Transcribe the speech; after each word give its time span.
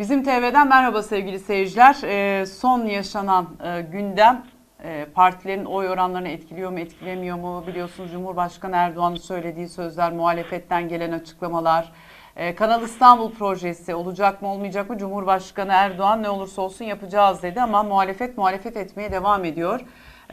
Bizim 0.00 0.24
TV'den 0.24 0.68
merhaba 0.68 1.02
sevgili 1.02 1.38
seyirciler. 1.38 1.96
Ee, 2.04 2.46
son 2.46 2.86
yaşanan 2.86 3.48
e, 3.64 3.80
gündem 3.80 4.42
e, 4.84 5.06
partilerin 5.14 5.64
oy 5.64 5.88
oranlarını 5.88 6.28
etkiliyor 6.28 6.70
mu 6.70 6.78
etkilemiyor 6.78 7.36
mu 7.36 7.64
biliyorsunuz 7.66 8.12
Cumhurbaşkanı 8.12 8.76
Erdoğan'ın 8.76 9.16
söylediği 9.16 9.68
sözler, 9.68 10.12
muhalefetten 10.12 10.88
gelen 10.88 11.12
açıklamalar, 11.12 11.92
e, 12.36 12.54
Kanal 12.54 12.82
İstanbul 12.82 13.32
projesi 13.32 13.94
olacak 13.94 14.42
mı 14.42 14.48
olmayacak 14.48 14.90
mı 14.90 14.98
Cumhurbaşkanı 14.98 15.72
Erdoğan 15.72 16.22
ne 16.22 16.30
olursa 16.30 16.62
olsun 16.62 16.84
yapacağız 16.84 17.42
dedi 17.42 17.60
ama 17.60 17.82
muhalefet 17.82 18.38
muhalefet 18.38 18.76
etmeye 18.76 19.12
devam 19.12 19.44
ediyor. 19.44 19.80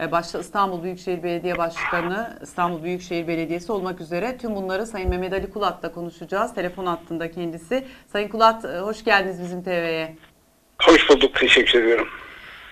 E, 0.00 0.12
başta 0.12 0.38
İstanbul 0.38 0.82
Büyükşehir 0.82 1.22
Belediye 1.22 1.58
Başkanı, 1.58 2.38
İstanbul 2.42 2.82
Büyükşehir 2.82 3.28
Belediyesi 3.28 3.72
olmak 3.72 4.00
üzere 4.00 4.38
tüm 4.38 4.56
bunları 4.56 4.86
Sayın 4.86 5.10
Mehmet 5.10 5.32
Ali 5.32 5.50
Kulat'la 5.50 5.92
konuşacağız. 5.92 6.54
Telefon 6.54 6.86
hattında 6.86 7.30
kendisi. 7.30 7.84
Sayın 8.06 8.28
Kulat 8.28 8.64
e, 8.64 8.78
hoş 8.78 9.04
geldiniz 9.04 9.42
bizim 9.42 9.62
TV'ye. 9.62 10.16
Hoş 10.82 11.10
bulduk, 11.10 11.34
teşekkür 11.34 11.82
ediyorum. 11.82 12.08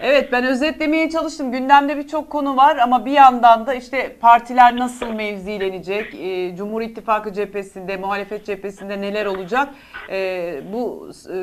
Evet 0.01 0.33
ben 0.33 0.45
özetlemeye 0.45 1.11
çalıştım. 1.11 1.53
Gündemde 1.53 1.97
birçok 1.97 2.31
konu 2.31 2.57
var 2.57 2.77
ama 2.77 3.07
bir 3.07 3.11
yandan 3.11 3.67
da 3.67 3.75
işte 3.75 4.17
partiler 4.21 4.77
nasıl 4.77 5.07
mevzilenecek, 5.07 6.15
e, 6.15 6.57
Cumhur 6.57 6.83
İttifakı 6.83 7.33
cephesinde, 7.33 7.97
muhalefet 7.97 8.47
cephesinde 8.47 9.01
neler 9.01 9.27
olacak? 9.27 9.69
E, 10.11 10.61
bu 10.73 11.11
e, 11.29 11.35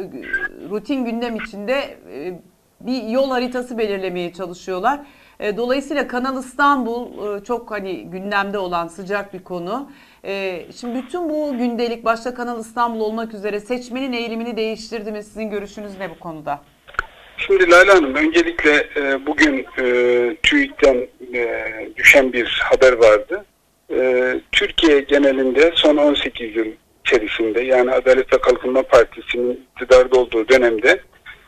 rutin 0.70 1.05
gündem 1.05 1.36
içinde 1.36 1.97
e, 2.13 2.39
bir 2.80 3.03
yol 3.03 3.30
haritası 3.30 3.77
belirlemeye 3.77 4.34
çalışıyorlar. 4.34 5.00
E, 5.40 5.58
dolayısıyla 5.58 6.08
Kanal 6.08 6.40
İstanbul 6.40 7.08
e, 7.08 7.44
çok 7.44 7.72
hani 7.72 8.10
gündemde 8.10 8.58
olan 8.58 8.88
sıcak 8.88 9.34
bir 9.34 9.44
konu. 9.44 9.92
E, 10.26 10.66
şimdi 10.80 11.04
bütün 11.04 11.30
bu 11.30 11.58
gündelik 11.58 12.06
başta 12.06 12.34
Kanal 12.34 12.59
İstanbul 12.59 13.00
olmak 13.00 13.34
üzere 13.34 13.59
seçmenin 13.59 14.14
eğilimini 14.14 14.58
değiştirdi 14.58 15.12
mi? 15.12 15.23
Sizin 15.23 15.50
görüşünüz 15.50 15.98
ne 16.00 16.09
bu 16.09 16.20
konuda? 16.20 16.62
Şimdi 17.38 17.72
Lale 17.72 17.92
Hanım 17.92 18.16
öncelikle 18.16 18.90
bugün 19.25 19.66
e, 19.80 20.38
TÜİK'ten 20.44 21.08
düşen 21.95 22.34
bir 22.34 22.62
haber 22.64 22.94
vardı. 22.94 23.45
Türkiye 24.52 25.00
genelinde 25.00 25.72
son 25.75 25.97
18 25.97 26.56
yıl 26.56 26.66
içerisinde 27.06 27.62
yani 27.62 27.92
Adalet 27.92 28.34
ve 28.34 28.38
Kalkınma 28.38 28.84
Partisi'nin 28.84 29.68
iktidarda 29.75 30.20
olduğu 30.20 30.47
dönemde 30.47 31.00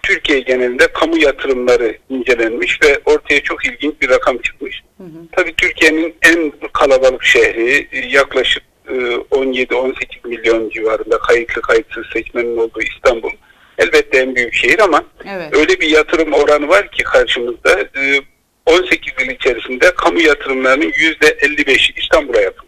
Türkiye 0.06 0.39
genelinde 0.39 0.88
kamu 0.88 1.17
yatırımları 1.17 1.98
incelenmiş 2.09 2.80
ve 2.84 3.00
ortaya 3.06 3.42
çok 3.42 3.66
ilginç 3.66 3.94
bir 4.02 4.09
rakam 4.09 4.38
çıkmış. 4.38 4.81
Hı 4.98 5.03
hı. 5.03 5.28
Tabii 5.31 5.53
Türkiye'nin 5.56 6.16
en 6.22 6.52
kalabalık 6.73 7.23
şehri 7.23 7.88
yaklaşık 8.11 8.64
17-18 8.88 9.94
milyon 10.23 10.70
civarında 10.70 11.17
kayıtlı 11.17 11.61
kayıtsız 11.61 12.06
seçmenin 12.14 12.58
olduğu 12.58 12.81
İstanbul 12.81 13.31
elbette 13.78 14.17
en 14.17 14.36
büyük 14.36 14.53
şehir 14.53 14.80
ama 14.80 15.03
evet. 15.30 15.56
öyle 15.56 15.80
bir 15.81 15.89
yatırım 15.89 16.33
oranı 16.33 16.67
var 16.67 16.92
ki 16.92 17.03
karşımızda 17.03 17.80
18 18.66 19.14
yıl 19.20 19.30
içerisinde 19.30 19.92
kamu 19.95 20.22
yatırımlarının 20.22 20.92
%55'i 20.92 22.00
İstanbul'a 22.00 22.42
yapılmış. 22.42 22.64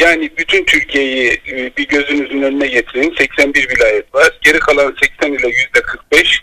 Yani 0.00 0.30
bütün 0.38 0.64
Türkiye'yi 0.64 1.40
bir 1.76 1.88
gözünüzün 1.88 2.42
önüne 2.42 2.66
getirin. 2.66 3.14
81 3.18 3.68
vilayet 3.68 4.14
var. 4.14 4.38
Geri 4.42 4.58
kalan 4.58 4.96
80 5.02 5.32
ile 5.32 5.46
%45, 6.12 6.40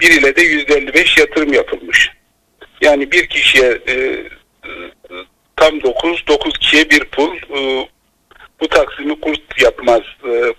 bir 0.00 0.10
ile 0.10 0.36
de 0.36 0.42
%55 0.42 1.20
yatırım 1.20 1.52
yapılmış. 1.52 2.10
Yani 2.80 3.12
bir 3.12 3.26
kişiye 3.26 3.78
tam 5.56 5.82
9, 5.82 6.26
9 6.26 6.58
kişiye 6.58 6.90
bir 6.90 7.04
pul. 7.04 7.36
Bu 8.60 8.68
taksimi 8.68 9.20
kurt 9.20 9.62
yapmaz 9.62 10.02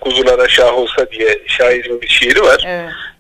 kuzulara 0.01 0.47
şah 0.47 0.73
olsa 0.73 1.11
diye 1.11 1.39
şairin 1.47 2.01
bir 2.01 2.07
şiiri 2.07 2.41
var. 2.41 2.63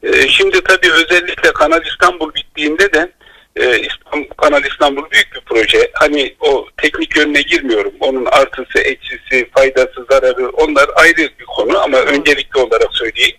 Evet. 0.03 0.29
Şimdi 0.29 0.61
tabii 0.63 0.91
özellikle 0.91 1.53
Kanal 1.53 1.85
İstanbul 1.85 2.33
bittiğinde 2.33 2.93
de 2.93 3.11
İstanbul, 3.59 4.27
Kanal 4.37 4.63
İstanbul 4.63 5.11
büyük 5.11 5.35
bir 5.35 5.41
proje. 5.45 5.91
Hani 5.93 6.35
o 6.39 6.67
teknik 6.81 7.17
yönüne 7.17 7.41
girmiyorum. 7.41 7.93
Onun 7.99 8.25
artısı, 8.25 8.79
eksisi, 8.79 9.49
faydası, 9.55 10.05
zararı 10.11 10.49
onlar 10.49 10.89
ayrı 10.95 11.29
bir 11.39 11.45
konu 11.45 11.79
ama 11.79 11.97
öncelikli 11.97 12.59
olarak 12.59 12.89
söyleyeyim. 12.91 13.37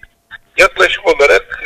Yaklaşık 0.58 1.06
olarak 1.06 1.64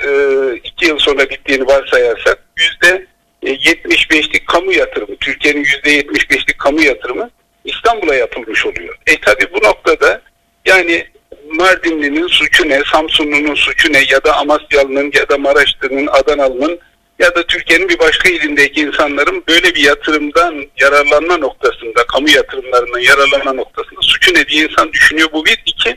iki 0.65 0.87
yıl 0.87 0.99
sonra 0.99 1.31
bittiğini 1.31 1.67
varsayarsak 1.67 2.39
yüzde 2.57 3.07
75'lik 3.43 4.47
kamu 4.47 4.73
yatırımı, 4.73 5.17
Türkiye'nin 5.17 5.65
yüzde 5.65 6.01
75'lik 6.01 6.59
kamu 6.59 6.83
yatırımı 6.83 7.31
İstanbul'a 7.65 8.15
yapılmış 8.15 8.67
oluyor. 8.67 8.99
E 9.07 9.21
tabi 9.21 9.53
bu 9.53 9.67
noktada 9.67 10.23
yani 10.67 11.07
Mardinli'nin 11.47 12.27
suçu 12.27 12.69
ne, 12.69 12.83
Samsunlu'nun 12.93 13.55
suçu 13.55 13.93
ne 13.93 13.99
ya 14.11 14.25
da 14.25 14.37
Amasyalı'nın 14.37 15.13
ya 15.15 15.29
da 15.29 15.39
Maraşlı'nın, 15.39 16.07
Adanalı'nın 16.07 16.81
ya 17.23 17.35
da 17.35 17.43
Türkiye'nin 17.47 17.89
bir 17.89 17.99
başka 17.99 18.29
ilindeki 18.29 18.81
insanların 18.81 19.45
böyle 19.49 19.75
bir 19.75 19.83
yatırımdan 19.83 20.65
yararlanma 20.81 21.37
noktasında, 21.37 22.07
kamu 22.13 22.31
yatırımlarından 22.31 22.99
yararlanma 22.99 23.53
noktasında 23.53 24.01
suçu 24.01 24.35
ne 24.35 24.49
diye 24.49 24.65
insan 24.65 24.93
düşünüyor. 24.93 25.29
Bu 25.33 25.45
bir. 25.45 25.63
iki 25.67 25.97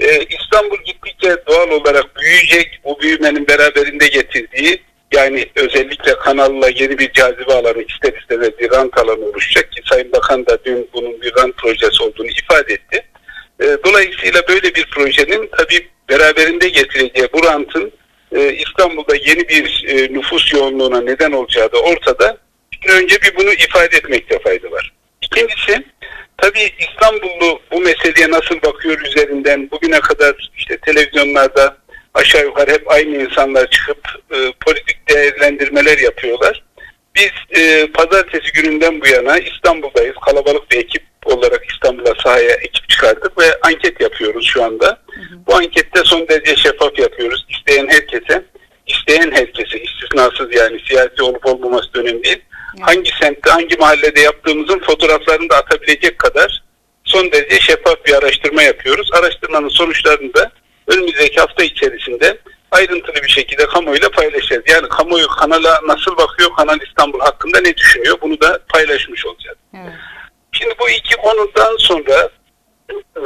e, 0.00 0.24
İstanbul 0.24 0.76
gittikçe 0.84 1.36
doğal 1.46 1.70
olarak 1.70 2.16
büyüyecek. 2.16 2.80
Bu 2.84 3.00
büyümenin 3.00 3.46
beraberinde 3.46 4.06
getirdiği 4.06 4.82
yani 5.12 5.46
özellikle 5.56 6.14
kanalla 6.14 6.68
yeni 6.68 6.98
bir 6.98 7.12
cazibe 7.12 7.52
alanı 7.52 7.82
ister 7.82 8.12
istemez 8.20 8.50
bir 8.58 8.70
rant 8.70 8.98
alanı 8.98 9.24
oluşacak 9.24 9.72
ki 9.72 9.82
Sayın 9.90 10.12
Bakan 10.12 10.46
da 10.46 10.58
dün 10.64 10.88
bunun 10.92 11.20
bir 11.20 11.32
rant 11.36 11.56
projesi 11.56 12.02
olduğunu 12.02 12.30
ifade 12.30 12.72
etti. 12.72 13.04
E, 13.60 13.64
dolayısıyla 13.84 14.42
böyle 14.48 14.74
bir 14.74 14.86
projenin 14.90 15.50
tabii 15.58 15.88
beraberinde 16.08 16.68
getireceği 16.68 17.28
bu 17.32 17.44
rantın 17.44 17.92
e, 18.34 18.52
İstanbul'da 18.52 19.16
yeni 19.16 19.48
bir 19.48 19.84
e, 19.88 20.12
nüfus 20.12 20.52
yoğunluğuna 20.52 21.00
neden 21.00 21.32
olacağı 21.32 21.72
da 21.72 21.78
ortada. 21.78 22.36
Önce 22.88 23.22
bir 23.22 23.36
bunu 23.36 23.52
ifade 23.52 23.96
etmekte 23.96 24.38
fayda 24.38 24.70
var. 24.70 24.92
İkincisi 25.22 25.84
tabii 26.36 26.70
İstanbullu 26.78 27.60
bu 27.72 27.80
meseleye 27.80 28.30
nasıl 28.30 28.62
bakıyor 28.62 29.00
üzerinden 29.00 29.70
bugüne 29.70 30.00
kadar 30.00 30.50
işte 30.58 30.78
televizyonlarda 30.78 31.76
aşağı 32.14 32.44
yukarı 32.44 32.70
hep 32.70 32.90
aynı 32.90 33.22
insanlar 33.22 33.70
çıkıp 33.70 34.08
e, 34.30 34.36
politik 34.66 35.08
değerlendirmeler 35.08 35.98
yapıyorlar. 35.98 36.62
Biz 37.14 37.60
e, 37.60 37.86
pazartesi 37.86 38.52
gününden 38.52 39.00
bu 39.00 39.06
yana 39.06 39.38
İstanbul'dayız. 39.38 40.16
Kalabalık 40.26 40.70
bir 40.70 40.76
ekip 40.76 41.02
olarak 41.24 41.64
İstanbul'a 41.72 42.14
sahaya 42.22 42.50
ekip 42.50 42.88
çıkardık 42.88 43.38
ve 43.38 43.44
anket 43.62 44.00
yapıyoruz 44.00 44.46
şu 44.46 44.64
anda. 44.64 44.86
Hı 44.86 45.20
hı. 45.20 45.38
Bu 45.46 45.54
ankette 45.54 46.00
son 46.04 46.28
derece 46.28 46.56
şeffaf 46.56 46.98
yapıyoruz. 46.98 47.46
İsteyen 47.48 47.88
herkese, 47.88 48.23
isteyen 49.08 49.30
herkese 49.30 49.80
istisnasız 49.80 50.54
yani 50.54 50.80
siyasi 50.88 51.22
olup 51.22 51.46
olmaması 51.46 51.88
önemli 51.94 52.24
değil. 52.24 52.42
Hangi 52.80 53.10
semtte, 53.20 53.50
hangi 53.50 53.76
mahallede 53.76 54.20
yaptığımızın 54.20 54.78
fotoğraflarını 54.78 55.50
da 55.50 55.56
atabilecek 55.56 56.18
kadar 56.18 56.62
son 57.04 57.32
derece 57.32 57.60
şeffaf 57.60 58.04
bir 58.06 58.14
araştırma 58.14 58.62
yapıyoruz. 58.62 59.10
Araştırmanın 59.12 59.68
sonuçlarını 59.68 60.34
da 60.34 60.50
önümüzdeki 60.86 61.40
hafta 61.40 61.64
içerisinde 61.64 62.38
ayrıntılı 62.70 63.14
bir 63.14 63.28
şekilde 63.28 63.66
kamuoyuyla 63.66 64.10
paylaşacağız. 64.10 64.64
Yani 64.66 64.88
kamuoyu 64.88 65.28
kanala 65.28 65.80
nasıl 65.86 66.16
bakıyor, 66.16 66.50
Kanal 66.56 66.78
İstanbul 66.88 67.20
hakkında 67.20 67.60
ne 67.60 67.76
düşünüyor 67.76 68.16
bunu 68.22 68.40
da 68.40 68.58
paylaşmış 68.68 69.26
olacağız. 69.26 69.58
Evet. 69.74 69.92
Şimdi 70.52 70.74
bu 70.80 70.90
iki 70.90 71.16
konudan 71.16 71.76
sonra 71.78 72.30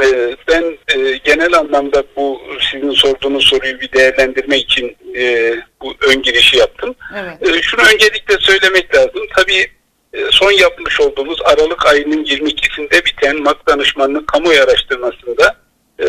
e, 0.02 0.36
ben 0.48 0.78
e, 0.96 1.16
genel 1.24 1.54
anlamda 1.54 2.04
bu 2.16 2.40
sizin 2.72 2.90
sorduğunuz 2.90 3.44
soruyu 3.44 3.80
bir 3.80 3.92
değerlendirme 3.92 4.58
için 4.58 4.96
e, 5.16 5.54
bu 5.82 5.94
ön 6.08 6.22
girişi 6.22 6.58
yaptım. 6.58 6.94
Evet. 7.16 7.56
E, 7.56 7.62
şunu 7.62 7.80
öncelikle 7.94 8.38
söylemek 8.38 8.94
lazım. 8.94 9.22
Tabii 9.36 9.66
e, 10.12 10.18
son 10.30 10.52
yapmış 10.52 11.00
olduğumuz 11.00 11.38
Aralık 11.44 11.86
ayının 11.86 12.24
22'sinde 12.24 13.04
biten 13.04 13.42
MAK 13.42 13.68
danışmanlık 13.68 14.26
kamuoyu 14.28 14.62
araştırmasında 14.62 15.56
e, 16.00 16.06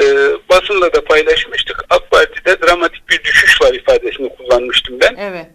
basında 0.50 0.94
da 0.94 1.03
paylaşmıştık. 1.03 1.86
AK 1.90 2.12
Parti'de 2.12 2.62
dramatik 2.62 3.09
bir 3.09 3.24
düşüş 3.24 3.62
var 3.62 3.74
ifadesini 3.74 4.30
kullanmıştım 4.30 5.00
ben. 5.00 5.16
Evet. 5.19 5.45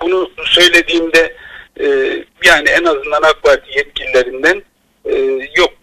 Bunu 0.00 0.30
söylediğimde 0.44 1.36
e, 1.80 1.86
yani 2.44 2.68
en 2.68 2.84
azından 2.84 3.22
AK 3.22 3.42
Parti 3.42 3.78
yetkililerinden 3.78 4.62
e, 5.04 5.14
yok 5.56 5.73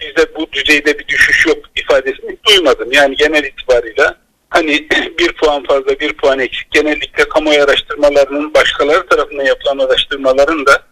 düzeyde 0.53 0.99
bir 0.99 1.07
düşüş 1.07 1.45
yok 1.45 1.57
ifadesini 1.75 2.37
duymadım. 2.47 2.91
Yani 2.91 3.15
genel 3.15 3.43
itibarıyla 3.43 4.17
hani 4.49 4.87
bir 5.19 5.33
puan 5.33 5.63
fazla 5.63 5.99
bir 5.99 6.13
puan 6.13 6.39
eksik 6.39 6.71
genellikle 6.71 7.29
kamuoyu 7.29 7.63
araştırmalarının 7.63 8.53
başkaları 8.53 9.07
tarafından 9.07 9.43
yapılan 9.43 9.77
araştırmaların 9.77 10.65
da 10.65 10.83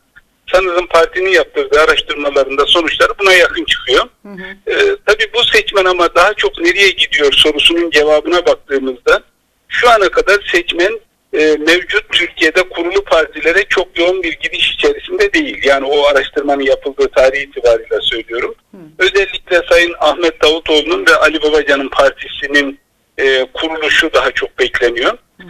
sanırım 0.51 0.87
partinin 0.87 1.29
yaptırdığı 1.29 1.81
araştırmalarında 1.81 2.65
sonuçlar 2.65 3.11
buna 3.19 3.33
yakın 3.33 3.65
çıkıyor. 3.65 4.05
Hı 4.25 4.29
hı. 4.29 4.71
Ee, 4.71 4.95
tabii 5.05 5.33
bu 5.33 5.43
seçmen 5.43 5.85
ama 5.85 6.15
daha 6.15 6.33
çok 6.33 6.59
nereye 6.59 6.89
gidiyor 6.89 7.33
sorusunun 7.33 7.89
cevabına 7.89 8.45
baktığımızda 8.45 9.23
şu 9.67 9.89
ana 9.89 10.09
kadar 10.09 10.37
seçmen 10.51 10.99
e, 11.33 11.55
mevcut 11.55 12.09
Türkiye'de 12.11 12.63
kurulu 12.69 13.03
partilere 13.03 13.63
çok 13.69 13.99
yoğun 13.99 14.23
bir 14.23 14.33
gidiş 14.39 14.73
içerisinde 14.73 15.33
değil. 15.33 15.61
Yani 15.63 15.85
o 15.85 16.05
araştırmanın 16.05 16.63
yapıldığı 16.63 17.07
tarih 17.07 17.41
itibariyle 17.41 18.01
söylüyorum. 18.01 18.55
Hı. 18.71 18.77
Özellikle 18.99 19.61
Sayın 19.69 19.95
Ahmet 19.99 20.43
Davutoğlu'nun 20.43 21.05
ve 21.05 21.15
Ali 21.15 21.41
Babacan'ın 21.41 21.89
partisinin 21.89 22.79
e, 23.17 23.45
kuruluşu 23.53 24.13
daha 24.13 24.31
çok 24.31 24.59
bekleniyor. 24.59 25.17
Hı. 25.39 25.45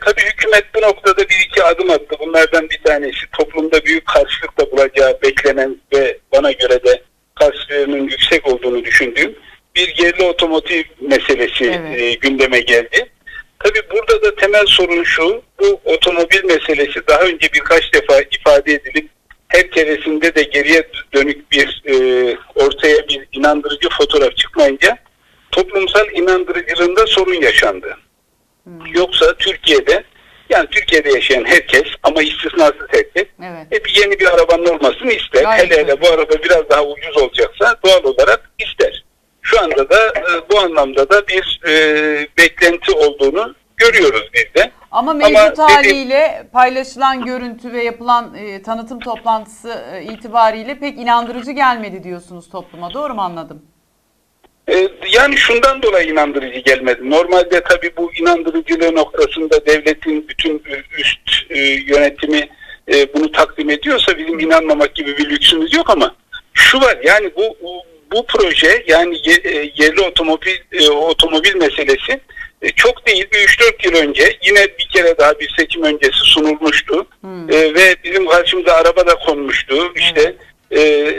tabii 0.00 0.20
hükümet 0.20 0.64
bu 0.74 0.80
noktada 0.80 1.18
bir 1.18 1.46
iki 1.46 1.62
adım 1.62 1.90
attı. 1.90 2.16
Bunlardan 2.20 2.70
bir 2.70 2.80
tanesi 2.84 3.26
toplumda 3.38 3.84
büyük 3.84 4.06
karşılıkla 4.06 4.70
bulacağı 4.72 5.18
beklenen 5.22 5.76
ve 5.92 6.18
bana 6.32 6.52
göre 6.52 6.84
de 6.84 7.02
karşılığının 7.34 8.08
yüksek 8.08 8.46
olduğunu 8.46 8.84
düşündüğüm 8.84 9.34
bir 9.74 9.94
yerli 9.96 10.22
otomotiv 10.22 10.82
meselesi 11.00 11.64
Evet. 11.64 12.00
e, 12.00 12.14
gündeme 12.14 12.60
geldi. 12.60 13.06
Tabii 13.64 13.82
burada 13.90 14.22
da 14.22 14.34
temel 14.34 14.66
sorun 14.66 15.02
şu, 15.02 15.42
bu 15.60 15.80
otomobil 15.84 16.44
meselesi 16.44 17.06
daha 17.08 17.20
önce 17.20 17.48
birkaç 17.54 17.92
defa 17.92 18.20
ifade 18.20 18.72
edilip 18.72 19.08
her 19.48 19.70
keresinde 19.70 20.34
de 20.34 20.42
geriye 20.42 20.88
dönük 21.14 21.52
bir 21.52 21.82
e, 21.86 21.94
ortaya 22.54 23.08
bir 23.08 23.26
inandırıcı 23.32 23.88
fotoğraf 23.88 24.36
çıkmayınca 24.36 24.98
toplumsal 25.52 26.06
inandırıcılığında 26.14 27.06
sorun 27.06 27.34
yaşandı. 27.34 27.96
Yoksa 28.94 29.34
Türkiye'de 29.34 30.04
yani 30.50 30.66
Türkiye'de 30.70 31.10
yaşayan 31.10 31.44
herkes 31.44 31.84
ama 32.02 32.22
istisnasız 32.22 32.86
herkes 32.88 33.24
Evet. 33.42 33.66
hep 33.70 33.88
yeni 33.98 34.20
bir 34.20 34.34
arabanın 34.34 34.66
olmasını 34.66 35.12
ister. 35.12 35.42
Gayet 35.42 35.70
hele 35.70 35.80
hele 35.80 36.00
bu 36.00 36.08
araba 36.08 36.32
biraz 36.44 36.70
daha 36.70 36.84
ucuz 36.84 37.16
olacaksa 37.16 37.76
doğal 37.84 38.04
olarak. 38.04 38.50
Şu 39.44 39.60
anda 39.62 39.90
da 39.90 40.06
e, 40.08 40.50
bu 40.50 40.58
anlamda 40.58 41.10
da 41.10 41.28
bir 41.28 41.60
e, 41.68 41.72
beklenti 42.38 42.92
olduğunu 42.92 43.54
görüyoruz 43.76 44.30
biz 44.34 44.62
de. 44.62 44.70
Ama 44.90 45.12
mevcut 45.14 45.34
dediğim- 45.36 45.68
haliyle 45.68 46.46
paylaşılan 46.52 47.24
görüntü 47.24 47.72
ve 47.72 47.84
yapılan 47.84 48.34
e, 48.34 48.62
tanıtım 48.62 49.00
toplantısı 49.00 49.84
e, 49.94 50.02
itibariyle 50.02 50.78
pek 50.78 50.98
inandırıcı 50.98 51.50
gelmedi 51.50 52.04
diyorsunuz 52.04 52.48
topluma. 52.50 52.94
Doğru 52.94 53.14
mu 53.14 53.20
anladım? 53.22 53.62
E, 54.68 54.88
yani 55.12 55.36
şundan 55.36 55.82
dolayı 55.82 56.08
inandırıcı 56.10 56.58
gelmedi. 56.60 57.10
Normalde 57.10 57.62
tabii 57.62 57.92
bu 57.96 58.12
inandırıcılığı 58.20 58.94
noktasında 58.94 59.66
devletin 59.66 60.28
bütün 60.28 60.54
e, 60.54 60.82
üst 61.00 61.50
e, 61.50 61.58
yönetimi 61.60 62.48
e, 62.92 63.14
bunu 63.14 63.32
takdim 63.32 63.70
ediyorsa 63.70 64.18
bizim 64.18 64.38
inanmamak 64.40 64.94
gibi 64.94 65.18
bir 65.18 65.30
lüksümüz 65.30 65.74
yok 65.74 65.90
ama 65.90 66.14
şu 66.54 66.80
var 66.80 66.98
yani 67.04 67.30
bu 67.36 67.56
bu, 68.14 68.26
proje 68.26 68.84
yani 68.86 69.20
e, 69.44 69.50
yerli 69.76 70.00
otomobil 70.00 70.56
e, 70.72 70.90
otomobil 70.90 71.54
meselesi 71.54 72.20
e, 72.62 72.70
çok 72.70 73.06
değil 73.06 73.26
bir 73.32 73.38
3-4 73.38 73.86
yıl 73.86 74.08
önce 74.08 74.38
yine 74.44 74.66
bir 74.78 74.88
kere 74.88 75.18
daha 75.18 75.40
bir 75.40 75.54
seçim 75.58 75.82
öncesi 75.82 76.18
sunulmuştu 76.18 77.06
Hmm. 77.20 77.52
E, 77.52 77.74
ve 77.74 77.96
bizim 78.04 78.26
karşımıza 78.26 78.72
araba 78.72 79.06
da 79.06 79.14
konmuştu 79.14 79.92
işte 79.96 80.36
e, 80.76 81.12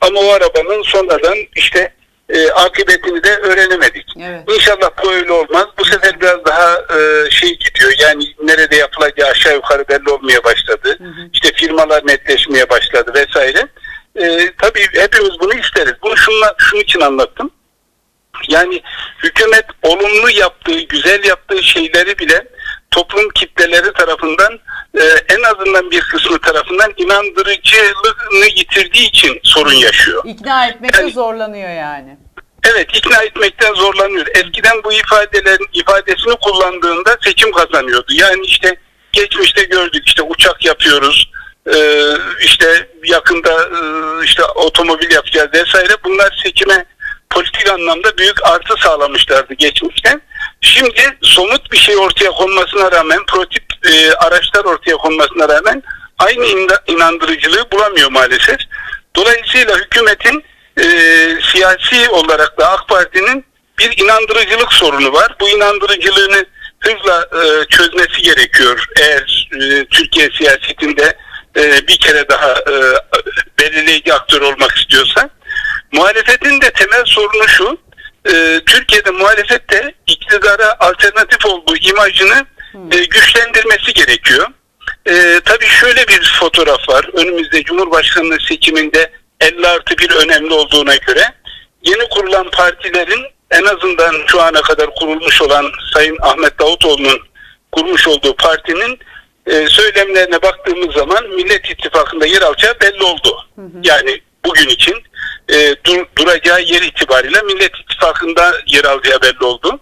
ama 0.00 0.20
o 0.20 0.30
arabanın 0.30 0.82
sonradan 0.82 1.36
işte 1.56 1.92
e, 2.28 2.50
akıbetini 2.50 3.24
de 3.24 3.36
öğrenemedik. 3.36 4.06
Evet. 4.20 4.40
İnşallah 4.54 4.90
bu 5.04 5.12
öyle 5.12 5.32
olmaz. 5.32 5.66
Bu 5.78 5.84
sefer 5.84 6.20
biraz 6.20 6.44
daha 6.44 6.74
e, 6.74 7.30
şey 7.30 7.58
gidiyor. 7.58 7.92
Yani 7.98 8.24
nerede 8.42 8.76
yapılacağı 8.76 9.30
aşağı 9.30 9.54
yukarı 9.54 9.88
belli 9.88 10.10
olmaya 10.10 10.44
başladı. 10.44 10.98
İşte 11.32 11.52
firmalar 11.52 12.06
netleşmeye 12.06 12.70
başladı 12.70 13.12
vesaire. 13.14 13.68
E, 14.16 14.52
tabii 14.62 14.86
hepimiz 14.92 15.40
bunu 15.40 15.54
isteriz. 15.54 15.92
Bunu 16.02 16.16
şunla, 16.16 16.54
şunun 16.58 16.82
için 16.82 17.00
anlattım. 17.00 17.50
Yani 18.48 18.82
hükümet 19.22 19.64
olumlu 19.82 20.30
yaptığı, 20.30 20.80
güzel 20.80 21.24
yaptığı 21.24 21.62
şeyleri 21.62 22.18
bile 22.18 22.48
toplum 22.90 23.28
kitleleri 23.30 23.92
tarafından 23.92 24.58
e, 24.94 25.02
en 25.28 25.42
azından 25.42 25.90
bir 25.90 26.00
kısmı 26.00 26.38
tarafından 26.38 26.92
inandırıcılığını 26.96 28.46
yitirdiği 28.56 29.08
için 29.08 29.40
sorun 29.42 29.72
yaşıyor. 29.72 30.22
İkna 30.26 30.66
etmekte 30.66 31.00
Yani- 31.02 31.12
zorlanıyor 31.12 31.70
yani. 31.70 32.16
Evet 32.72 32.96
ikna 32.96 33.22
etmekten 33.22 33.74
zorlanıyor. 33.74 34.26
Eskiden 34.26 34.84
bu 34.84 34.92
ifadelerin 34.92 35.68
ifadesini 35.72 36.36
kullandığında 36.36 37.16
seçim 37.24 37.52
kazanıyordu. 37.52 38.12
Yani 38.12 38.46
işte 38.46 38.76
geçmişte 39.12 39.64
gördük 39.64 40.02
işte 40.06 40.22
uçak 40.22 40.64
yapıyoruz. 40.64 41.30
E, 41.74 41.76
işte 42.44 42.88
yakında 43.04 43.52
e, 43.52 43.80
işte 44.24 44.44
otomobil 44.44 45.10
yapacağız 45.10 45.48
vesaire. 45.54 45.92
Bunlar 46.04 46.40
seçime 46.42 46.84
politik 47.30 47.70
anlamda 47.70 48.18
büyük 48.18 48.46
artı 48.46 48.74
sağlamışlardı 48.82 49.54
geçmişten. 49.54 50.22
Şimdi 50.60 51.18
somut 51.22 51.72
bir 51.72 51.78
şey 51.78 51.96
ortaya 51.96 52.30
konmasına 52.30 52.92
rağmen 52.92 53.26
prototip 53.26 53.64
e, 53.84 54.12
araçlar 54.12 54.64
ortaya 54.64 54.96
konmasına 54.96 55.48
rağmen 55.48 55.82
aynı 56.18 56.46
inandırıcılığı 56.86 57.70
bulamıyor 57.72 58.10
maalesef. 58.10 58.58
Dolayısıyla 59.16 59.78
hükümetin 59.78 60.44
e, 60.78 60.84
siyasi 61.52 62.10
olarak 62.10 62.58
da 62.58 62.70
AK 62.70 62.88
Parti'nin 62.88 63.44
bir 63.78 64.02
inandırıcılık 64.04 64.72
sorunu 64.72 65.12
var. 65.12 65.36
Bu 65.40 65.48
inandırıcılığını 65.48 66.44
hızla 66.80 67.28
e, 67.32 67.64
çözmesi 67.64 68.22
gerekiyor 68.22 68.84
eğer 69.00 69.48
e, 69.52 69.84
Türkiye 69.84 70.30
siyasetinde 70.30 71.16
e, 71.56 71.88
bir 71.88 71.96
kere 71.96 72.28
daha 72.28 72.52
e, 72.52 72.74
belirleyici 73.58 74.14
aktör 74.14 74.40
olmak 74.40 74.76
istiyorsa. 74.76 75.30
Muhalefetin 75.92 76.60
de 76.60 76.70
temel 76.70 77.04
sorunu 77.04 77.48
şu, 77.48 77.78
e, 78.32 78.60
Türkiye'de 78.66 79.10
muhalefet 79.10 79.70
de 79.70 79.94
iktidara 80.06 80.76
alternatif 80.80 81.46
olduğu 81.46 81.76
imajını 81.76 82.46
e, 82.92 83.04
güçlendirmesi 83.04 83.92
gerekiyor. 83.92 84.46
E, 85.06 85.40
tabii 85.44 85.66
şöyle 85.66 86.08
bir 86.08 86.36
fotoğraf 86.40 86.88
var. 86.88 87.10
Önümüzde 87.14 87.62
Cumhurbaşkanlığı 87.62 88.38
seçiminde 88.48 89.12
50 89.40 89.68
artı 89.68 89.98
bir 89.98 90.10
önemli 90.10 90.52
olduğuna 90.54 90.96
göre 90.96 91.24
yeni 91.84 92.08
kurulan 92.08 92.50
partilerin 92.50 93.26
en 93.50 93.64
azından 93.64 94.14
şu 94.26 94.42
ana 94.42 94.62
kadar 94.62 94.94
kurulmuş 94.94 95.42
olan 95.42 95.72
Sayın 95.94 96.18
Ahmet 96.22 96.58
Davutoğlu'nun 96.58 97.20
kurmuş 97.72 98.08
olduğu 98.08 98.36
partinin 98.36 98.98
e, 99.46 99.66
söylemlerine 99.68 100.42
baktığımız 100.42 100.94
zaman 100.94 101.28
Millet 101.28 101.70
İttifakı'nda 101.70 102.26
yer 102.26 102.42
alacağı 102.42 102.80
belli 102.80 103.02
oldu. 103.02 103.46
Yani 103.82 104.20
bugün 104.44 104.68
için 104.68 105.02
e, 105.48 105.74
dur- 105.84 106.06
duracağı 106.18 106.60
yer 106.62 106.82
itibariyle 106.82 107.42
Millet 107.42 107.72
İttifakı'nda 107.76 108.52
yer 108.66 108.84
alacağı 108.84 109.22
belli 109.22 109.44
oldu. 109.44 109.80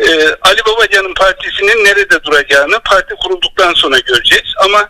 E, 0.00 0.28
Ali 0.42 0.60
Babacan'ın 0.66 1.14
partisinin 1.14 1.84
nerede 1.84 2.22
duracağını 2.24 2.80
parti 2.80 3.14
kurulduktan 3.14 3.74
sonra 3.74 3.98
göreceğiz. 3.98 4.54
Ama 4.64 4.88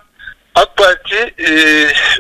AK 0.55 0.77
Parti 0.77 1.35
e, 1.39 1.51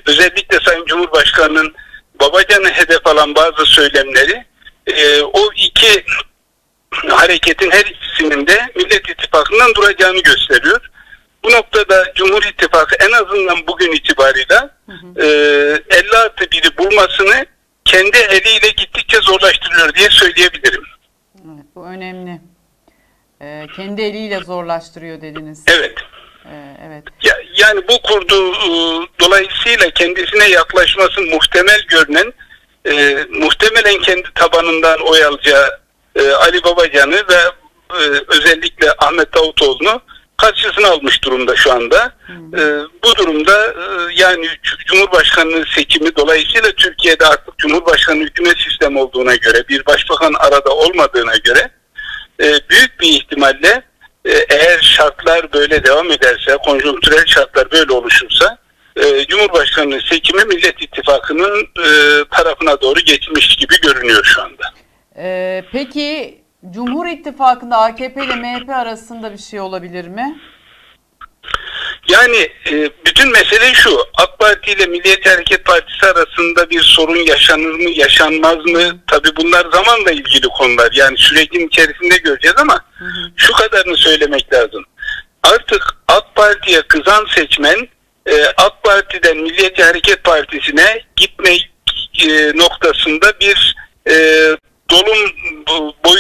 özellikle 0.06 0.61
Sayın 0.64 0.85
Cumhurbaşkanı'nın 0.87 1.75
Babacan'ı 2.20 2.69
hedef 2.70 3.06
alan 3.06 3.35
bazı 3.35 3.67
söylemleri 3.67 4.44
e, 4.87 5.23
o 5.23 5.50
iki 5.56 6.05
hareketin 7.09 7.70
her 7.70 7.85
ikisinin 7.85 8.47
de 8.47 8.67
Millet 8.76 9.09
İttifakı'ndan 9.09 9.75
duracağını 9.75 10.20
gösteriyor. 10.23 10.91
Bu 11.44 11.50
noktada 11.50 12.12
Cumhur 12.14 12.43
İttifakı 12.43 12.97
en 12.97 13.12
azından 13.12 13.66
bugün 13.66 13.93
itibarıyla 13.93 14.76
e, 15.16 15.25
50 15.25 16.16
artı 16.25 16.45
1'i 16.45 16.78
bulmasını 16.78 17.47
kendi 17.85 18.19
eliyle 18.19 18.69
gittikçe 18.76 19.21
zorlaştırıyor 19.21 19.95
diye 19.95 20.11
söyleyebilirim. 20.11 20.85
Evet, 21.35 21.66
bu 21.75 21.87
önemli. 21.87 22.40
Ee, 23.43 23.66
kendi 23.76 24.02
eliyle 24.02 24.40
zorlaştırıyor 24.40 25.21
dediniz. 25.21 25.64
Evet. 25.66 25.95
Ee, 26.45 26.76
evet. 26.87 27.05
Ya, 27.23 27.35
yani 27.57 27.88
bu 27.88 28.02
kurduğu 28.02 28.52
e, 28.52 28.69
dolayısıyla 29.21 29.90
kendisine 29.90 30.49
yaklaşması 30.49 31.21
muhtemel 31.21 31.81
görünen 31.88 32.33
e, 32.87 33.25
muhtemelen 33.31 34.02
kendi 34.02 34.28
tabanından 34.35 35.00
oy 35.00 35.25
alacağı 35.25 35.81
e, 36.16 36.31
Ali 36.31 36.64
Babacan'ı 36.64 37.16
ve 37.28 37.40
e, 37.90 38.02
özellikle 38.28 38.93
Ahmet 38.99 39.35
Davutoğlu'nu 39.35 40.00
karşısına 40.37 40.88
almış 40.88 41.25
durumda 41.25 41.57
şu 41.57 41.73
anda. 41.73 42.12
E, 42.59 42.61
bu 43.05 43.16
durumda 43.16 43.66
e, 43.66 43.85
yani 44.14 44.47
C- 44.62 44.85
Cumhurbaşkanlığı 44.87 45.64
seçimi 45.75 46.16
dolayısıyla 46.16 46.73
Türkiye'de 46.73 47.26
artık 47.26 47.59
Cumhurbaşkanı 47.59 48.23
hükümet 48.25 48.59
sistemi 48.59 48.99
olduğuna 48.99 49.35
göre 49.35 49.69
bir 49.69 49.87
başbakan 49.87 50.35
arada 50.35 50.71
olmadığına 50.75 51.37
göre 51.37 51.71
e, 52.43 52.45
büyük 52.71 53.00
bir 53.00 53.09
ihtimalle 53.09 53.83
e, 54.25 54.33
eğer 54.33 54.81
şartlar 54.81 55.52
böyle 55.52 55.85
devam 55.85 56.11
ederse, 56.11 56.57
konjonktürel 56.64 57.26
şartlar 57.26 57.71
böyle 57.71 57.93
oluşursa 57.93 58.59
e, 58.97 59.26
Cumhurbaşkanlığı 59.26 60.00
seçimi 60.00 60.45
Millet 60.45 60.83
İttifakı'nın 60.83 61.61
e, 61.61 61.88
tarafına 62.31 62.81
doğru 62.81 63.00
geçmiş 63.00 63.57
gibi 63.57 63.81
görünüyor 63.81 64.25
şu 64.25 64.43
anda. 64.43 64.73
Ee, 65.19 65.64
peki 65.73 66.38
Cumhur 66.70 67.06
İttifakı'nda 67.06 67.76
AKP 67.78 68.25
ile 68.25 68.35
MHP 68.35 68.70
arasında 68.70 69.32
bir 69.32 69.38
şey 69.38 69.61
olabilir 69.61 70.08
mi? 70.08 70.40
Yani 72.08 72.37
e, 72.70 72.90
bütün 73.06 73.32
mesele 73.32 73.75
şu, 73.75 73.99
AK 74.18 74.38
Parti 74.38 74.70
ile 74.70 74.87
Milliyetçi 74.87 75.30
Hareket 75.30 75.64
Partisi 75.64 76.06
arasında 76.06 76.70
bir 76.70 76.80
sorun 76.82 77.16
yaşanır 77.16 77.75
mı, 77.75 77.90
yaşanmaz 77.90 78.56
mı? 78.56 78.99
Tabii 79.06 79.37
bunlar 79.37 79.66
zamanla 79.73 80.11
ilgili 80.11 80.49
konular. 80.49 80.92
Yani 80.92 81.18
sürecin 81.18 81.68
içerisinde 81.68 82.16
göreceğiz 82.16 82.56
ama 82.58 82.80
şu 83.37 83.52
kadarını 83.52 83.96
söylemek 83.96 84.52
lazım. 84.52 84.85
Artık 85.42 85.82
AK 86.08 86.35
Parti'ye 86.35 86.82
kızan 86.82 87.26
seçmen 87.35 87.88
e, 88.26 88.44
AK 88.56 88.82
Parti'den 88.82 89.37
Milliyetçi 89.37 89.82
Hareket 89.82 90.25
Partisi'ne 90.25 91.02
gitme 91.16 91.50
e, 92.26 92.52
noktasında 92.56 93.40
bir 93.40 93.76
e, 94.08 94.14
dolum 94.90 95.32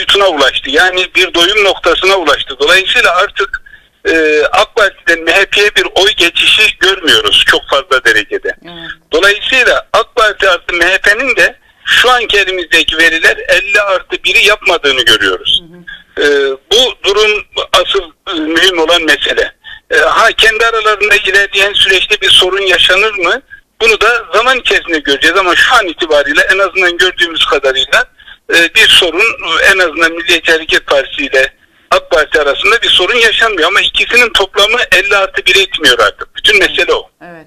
boyutuna 0.06 0.38
ulaştı. 0.38 0.70
Yani 0.70 1.06
bir 1.14 1.34
doyum 1.34 1.64
noktasına 1.64 2.16
ulaştı. 2.16 2.56
Dolayısıyla 2.60 3.16
artık 3.16 3.62
e, 4.08 4.42
AK 4.52 4.76
Parti'den 4.76 5.22
MHP'ye 5.22 5.70
bir 5.76 5.86
oy 5.94 6.10
geçişi 6.16 6.78
görmüyoruz 6.78 7.44
çok 7.46 7.68
fazla 7.70 8.04
derecede. 8.04 8.56
Evet. 8.64 8.90
Dolayısıyla 9.12 9.88
AK 9.92 10.16
Parti 10.16 10.48
artı 10.48 10.74
MHP'nin 10.74 11.36
de 11.36 11.56
şu 11.84 12.10
anki 12.10 12.38
elimizdeki 12.38 12.98
veriler 12.98 13.36
50 13.48 13.80
artı 13.80 14.16
1'i 14.16 14.46
yapmadığını 14.46 15.02
görüyoruz. 15.02 15.62
Ee, 16.18 16.22
bu 16.72 16.94
durum 17.04 17.44
asıl 17.72 18.02
e, 18.30 18.40
mühim 18.40 18.78
olan 18.78 19.02
mesele. 19.02 19.52
Ee, 19.90 19.96
ha 19.96 20.32
kendi 20.32 20.66
aralarında 20.66 21.16
ilerleyen 21.16 21.72
süreçte 21.72 22.20
bir 22.20 22.30
sorun 22.30 22.62
yaşanır 22.62 23.14
mı? 23.14 23.42
Bunu 23.80 24.00
da 24.00 24.24
zaman 24.34 24.58
içerisinde 24.58 24.98
göreceğiz 24.98 25.36
ama 25.36 25.56
şu 25.56 25.74
an 25.74 25.86
itibariyle 25.86 26.40
en 26.54 26.58
azından 26.58 26.96
gördüğümüz 26.96 27.44
kadarıyla 27.46 28.04
e, 28.50 28.74
bir 28.74 28.88
sorun 28.88 29.20
e, 29.20 29.66
en 29.74 29.78
azından 29.78 30.12
Milliyetçi 30.12 30.52
Hareket 30.52 30.86
Partisi 30.86 31.26
ile 31.26 31.52
AK 31.90 32.10
Parti 32.10 32.40
arasında 32.40 32.82
bir 32.82 32.88
sorun 32.88 33.16
yaşanmıyor 33.16 33.68
ama 33.68 33.80
ikisinin 33.80 34.32
toplamı 34.32 34.78
50 34.92 35.16
artı 35.16 35.46
1 35.46 35.56
etmiyor 35.56 35.98
artık. 35.98 36.36
Bütün 36.36 36.58
mesele 36.58 36.94
o. 36.94 37.10
Evet. 37.22 37.46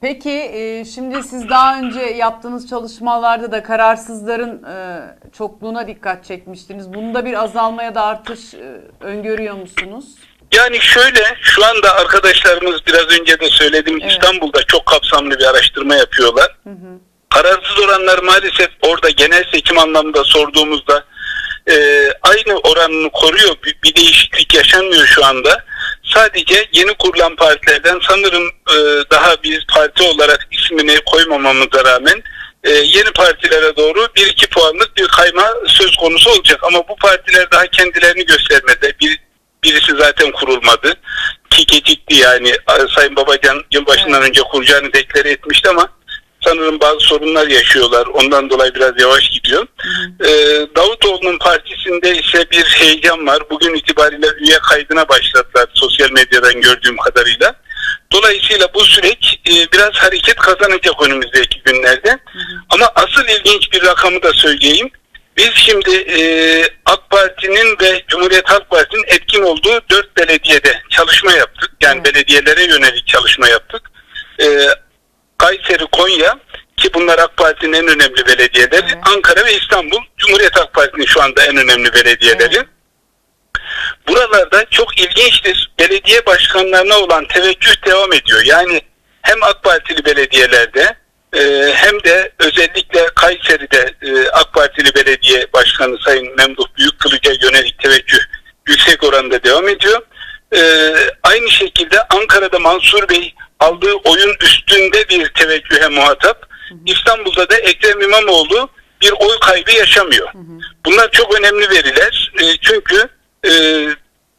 Peki 0.00 0.30
e, 0.30 0.84
şimdi 0.84 1.22
siz 1.22 1.48
daha 1.48 1.78
önce 1.78 2.00
yaptığınız 2.00 2.68
çalışmalarda 2.68 3.52
da 3.52 3.62
kararsızların 3.62 4.62
e, 4.64 5.00
çokluğuna 5.38 5.86
dikkat 5.86 6.24
çekmiştiniz. 6.24 6.94
Bunda 6.94 7.24
bir 7.24 7.42
azalmaya 7.42 7.94
da 7.94 8.02
artış 8.02 8.54
e, 8.54 8.80
öngörüyor 9.00 9.54
musunuz? 9.54 10.04
Yani 10.52 10.80
şöyle 10.80 11.20
şu 11.40 11.64
anda 11.66 11.94
arkadaşlarımız 11.94 12.80
biraz 12.86 13.20
önce 13.20 13.40
de 13.40 13.48
söyledim 13.48 13.98
Evet. 14.02 14.12
İstanbul'da 14.12 14.62
çok 14.62 14.86
kapsamlı 14.86 15.38
bir 15.38 15.44
araştırma 15.44 15.94
yapıyorlar. 15.94 16.56
Kararsız 17.34 17.78
oranlar 17.78 18.18
maalesef 18.18 18.68
orada 18.82 19.10
genel 19.10 19.44
seçim 19.52 19.78
anlamında 19.78 20.24
sorduğumuzda 20.24 21.04
e, 21.70 21.74
aynı 22.22 22.58
oranını 22.58 23.10
koruyor. 23.10 23.54
Bir, 23.64 23.76
bir 23.84 23.94
değişiklik 23.94 24.54
yaşanmıyor 24.54 25.06
şu 25.06 25.24
anda. 25.24 25.64
Sadece 26.14 26.68
yeni 26.72 26.94
kurulan 26.94 27.36
partilerden 27.36 28.00
sanırım 28.08 28.48
e, 28.48 28.76
daha 29.10 29.42
biz 29.42 29.58
parti 29.74 30.02
olarak 30.02 30.48
ismini 30.50 31.00
koymamamıza 31.06 31.84
rağmen 31.84 32.22
e, 32.64 32.70
yeni 32.70 33.10
partilere 33.12 33.76
doğru 33.76 34.00
1-2 34.00 34.48
puanlık 34.48 34.96
bir 34.96 35.08
kayma 35.08 35.54
söz 35.66 35.96
konusu 35.96 36.30
olacak. 36.30 36.60
Ama 36.64 36.88
bu 36.88 36.96
partiler 36.96 37.50
daha 37.50 37.66
kendilerini 37.66 38.26
göstermedi. 38.26 38.96
Bir, 39.00 39.20
birisi 39.64 39.92
zaten 39.96 40.32
kurulmadı. 40.32 40.94
Ki 41.50 41.66
gecikti 41.66 42.16
yani. 42.16 42.52
Sayın 42.94 43.16
Babacan 43.16 43.64
yılbaşından 43.72 44.22
önce 44.22 44.42
kuracağını 44.42 44.92
deklare 44.92 45.30
etmişti 45.30 45.68
ama 45.68 45.97
sanırım 46.44 46.80
bazı 46.80 47.00
sorunlar 47.00 47.46
yaşıyorlar. 47.46 48.06
Ondan 48.06 48.50
dolayı 48.50 48.74
biraz 48.74 49.00
yavaş 49.00 49.30
gidiyor. 49.30 49.66
Ee, 50.20 50.66
Davutoğlu'nun 50.76 51.38
partisinde 51.38 52.18
ise 52.18 52.50
bir 52.50 52.64
heyecan 52.64 53.26
var. 53.26 53.42
Bugün 53.50 53.74
itibariyle 53.74 54.26
üye 54.40 54.58
kaydına 54.58 55.08
başladılar 55.08 55.66
sosyal 55.74 56.10
medyadan 56.10 56.60
gördüğüm 56.60 56.96
kadarıyla. 56.96 57.54
Dolayısıyla 58.12 58.68
bu 58.74 58.84
süreç 58.84 59.40
e, 59.48 59.72
biraz 59.72 59.94
hareket 59.94 60.36
kazanacak 60.36 61.02
önümüzdeki 61.02 61.62
günlerde. 61.64 62.18
Ama 62.70 62.90
asıl 62.94 63.24
ilginç 63.24 63.72
bir 63.72 63.82
rakamı 63.82 64.22
da 64.22 64.32
söyleyeyim. 64.32 64.90
Biz 65.36 65.50
şimdi 65.54 65.90
e, 65.90 66.20
AK 66.86 67.10
Parti'nin 67.10 67.76
ve 67.80 68.02
Cumhuriyet 68.08 68.50
Halk 68.50 68.70
Partisi'nin 68.70 69.04
etkin 69.06 69.42
olduğu 69.42 69.80
dört 69.90 70.16
belediyede 70.16 70.82
çalışma 70.90 71.32
yaptık. 71.32 71.70
Yani 71.82 72.00
Evet. 72.04 72.14
belediyelere 72.14 72.64
yönelik 72.64 73.06
çalışma 73.06 73.48
yaptık. 73.48 73.82
E, 74.40 74.46
Kayseri, 75.38 75.86
Konya 75.86 76.38
ki 76.76 76.94
bunlar 76.94 77.18
AK 77.18 77.36
Parti'nin 77.36 77.72
en 77.72 77.88
önemli 77.88 78.26
belediyeleri. 78.26 78.86
Evet. 78.86 78.98
Ankara 79.16 79.44
ve 79.46 79.54
İstanbul 79.54 80.00
Cumhuriyet 80.16 80.56
Halk 80.56 80.74
Partisi'nin 80.74 81.06
şu 81.06 81.22
anda 81.22 81.44
en 81.44 81.56
önemli 81.56 81.92
belediyeleri. 81.92 82.56
Evet. 82.56 82.66
Buralarda 84.08 84.64
çok 84.70 85.00
ilginçtir. 85.00 85.70
Belediye 85.78 86.26
başkanlarına 86.26 86.96
olan 86.98 87.26
teveccüh 87.26 87.86
devam 87.86 88.12
ediyor. 88.12 88.40
Yani 88.44 88.80
hem 89.22 89.42
AK 89.42 89.62
Partili 89.62 90.04
belediyelerde 90.04 90.96
e, 91.36 91.72
hem 91.74 92.04
de 92.04 92.32
özellikle 92.38 93.06
Kayseri'de 93.14 93.94
e, 94.02 94.28
AK 94.28 94.54
Partili 94.54 94.94
belediye 94.94 95.46
başkanı 95.52 95.98
Sayın 95.98 96.36
Memduh 96.36 96.66
Büyükkılıç'a 96.78 97.32
yönelik 97.42 97.78
teveccüh 97.78 98.20
yüksek 98.66 99.04
oranda 99.04 99.44
devam 99.44 99.68
ediyor. 99.68 100.00
E, 100.56 100.60
aynı 101.22 101.50
şekilde 101.50 102.02
Ankara'da 102.02 102.58
Mansur 102.58 103.08
Bey 103.08 103.34
aldığı 103.60 103.94
oyun 103.94 104.36
üstünde 104.42 105.08
bir 105.08 105.28
teveccühe 105.28 105.88
muhatap. 105.88 106.46
İstanbul'da 106.86 107.50
da 107.50 107.56
Ekrem 107.56 108.00
İmamoğlu 108.00 108.68
bir 109.02 109.12
oy 109.20 109.38
kaybı 109.40 109.72
yaşamıyor. 109.72 110.28
Bunlar 110.86 111.10
çok 111.10 111.40
önemli 111.40 111.70
veriler. 111.70 112.32
E, 112.42 112.56
çünkü 112.56 113.08
e, 113.46 113.52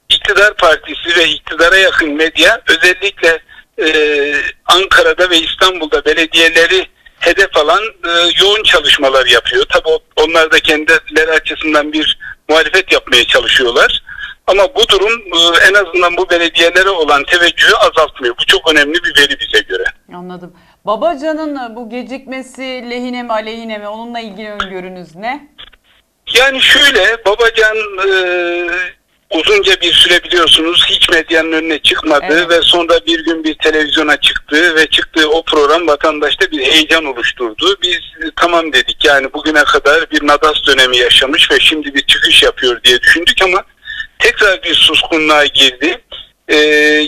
iktidar 0.09 0.55
partisi 0.55 1.15
ve 1.17 1.27
iktidara 1.27 1.77
yakın 1.77 2.09
medya 2.13 2.61
özellikle 2.67 3.39
e, 3.81 3.87
Ankara'da 4.65 5.29
ve 5.29 5.39
İstanbul'da 5.39 6.05
belediyeleri 6.05 6.89
hedef 7.19 7.57
alan 7.57 7.83
e, 7.83 8.09
yoğun 8.41 8.63
çalışmalar 8.63 9.25
yapıyor. 9.25 9.65
Tabii 9.69 9.99
onlar 10.15 10.51
da 10.51 10.59
kendileri 10.59 11.31
açısından 11.31 11.93
bir 11.93 12.19
muhalefet 12.49 12.91
yapmaya 12.91 13.25
çalışıyorlar. 13.25 14.03
Ama 14.49 14.75
bu 14.75 14.87
durum 14.89 15.21
e, 15.33 15.67
en 15.69 15.73
azından 15.73 16.17
bu 16.17 16.29
belediyelere 16.29 16.89
olan 16.89 17.23
teveccühü 17.23 17.73
azaltmıyor. 17.75 18.35
Bu 18.41 18.45
çok 18.45 18.71
önemli 18.71 18.93
bir 18.93 19.21
veri 19.21 19.39
bize 19.39 19.59
göre. 19.61 19.83
Anladım. 20.13 20.53
Babacan'ın 20.85 21.55
e, 21.55 21.75
bu 21.75 21.89
gecikmesi 21.89 22.61
lehine 22.89 23.23
mi 23.23 23.31
aleyhine 23.33 23.77
mi 23.77 23.87
onunla 23.87 24.19
ilgili 24.19 24.49
öngörünüz 24.49 25.15
ne? 25.15 25.47
Yani 26.33 26.61
şöyle 26.61 27.25
Babacan 27.25 27.77
e, 28.07 28.11
uzunca 29.37 29.81
bir 29.81 29.93
süre 29.93 30.23
biliyorsunuz 30.23 30.85
hiç 30.89 31.09
medyanın 31.09 31.51
önüne 31.51 31.79
çıkmadı 31.79 32.25
Evet. 32.29 32.49
ve 32.49 32.61
sonra 32.61 32.99
bir 33.07 33.25
gün 33.25 33.43
bir 33.43 33.57
televizyona 33.57 34.17
çıktı 34.17 34.75
ve 34.75 34.87
çıktığı 34.87 35.29
o 35.29 35.43
program 35.43 35.87
vatandaşta 35.87 36.51
bir 36.51 36.65
heyecan 36.65 37.05
oluşturdu. 37.05 37.77
Biz 37.81 37.97
e, 37.97 38.31
tamam 38.35 38.73
dedik 38.73 39.05
yani 39.05 39.33
bugüne 39.33 39.63
kadar 39.63 40.11
bir 40.11 40.27
nadas 40.27 40.65
dönemi 40.67 40.97
yaşamış 40.97 41.51
ve 41.51 41.59
şimdi 41.59 41.93
bir 41.93 42.01
çıkış 42.01 42.43
yapıyor 42.43 42.83
diye 42.83 43.01
düşündük 43.01 43.41
ama 43.43 43.63
tekrar 44.19 44.63
bir 44.63 44.73
suskunluğa 44.73 45.45
girdi. 45.45 46.01
E, 46.47 46.55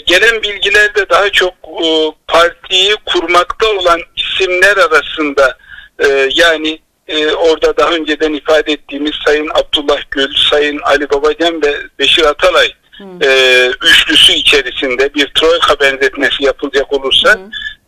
gelen 0.06 0.44
bilgilerde 0.44 1.10
daha 1.10 1.30
çok 1.30 1.53
e, 1.84 2.12
partiyi 2.27 2.96
kurmakta 3.06 3.72
olan 3.72 4.01
isimler 4.15 4.77
arasında 4.77 5.58
e, 6.00 6.30
yani 6.36 6.80
e, 7.08 7.32
orada 7.32 7.77
daha 7.77 7.91
önceden 7.91 8.34
ifade 8.34 8.72
ettiğimiz 8.72 9.12
Sayın 9.25 9.50
Abdullah 9.53 10.01
Gül, 10.12 10.36
Sayın 10.50 10.80
Ali 10.80 11.10
Babacan 11.10 11.62
ve 11.62 11.75
Beşir 12.00 12.24
Atalay 12.24 12.74
e, 13.24 13.68
üçlüsü 13.82 14.34
içerisinde 14.34 15.13
bir 15.13 15.27
troika 15.27 15.80
benzetmesi 15.80 16.44
yapılacak 16.44 16.94
olursa 16.94 17.39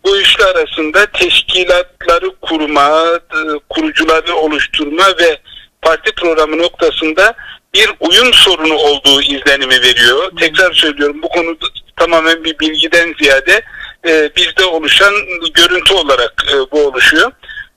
bu 0.06 0.18
üçlü 0.18 0.44
arasında 0.44 1.06
teşkilatları 1.06 2.36
kurma, 2.42 3.06
e, 3.16 3.40
kurucuları 3.70 4.36
oluşturma 4.36 5.04
ve 5.20 5.38
parti 5.82 6.12
programı 6.16 6.58
noktasında 6.58 7.34
bir 7.76 7.92
uyum 8.00 8.34
sorunu 8.34 8.74
olduğu 8.74 9.22
izlenimi 9.22 9.82
veriyor. 9.82 10.32
Tekrar 10.40 10.74
söylüyorum 10.74 11.22
bu 11.22 11.30
konu 11.30 11.58
tamamen 11.96 12.44
bir 12.44 12.60
bilgiden 12.60 13.16
ziyade 13.22 13.62
e, 14.08 14.30
bizde 14.36 14.66
oluşan 14.66 15.14
görüntü 15.54 15.94
olarak 15.94 16.46
e, 16.54 16.72
bu 16.72 16.88
oluşuyor. 16.88 17.32